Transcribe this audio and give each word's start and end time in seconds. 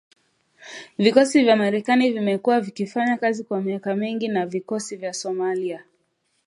Vikosi 0.97 1.43
vya 1.43 1.55
Marekani 1.55 2.11
vimekuwa 2.11 2.61
vikifanya 2.61 3.17
kazi 3.17 3.43
kwa 3.43 3.61
miaka 3.61 3.95
mingi 3.95 4.27
na 4.27 4.45
vikosi 4.45 4.95
vya 4.95 5.13
Somalia 5.13 5.85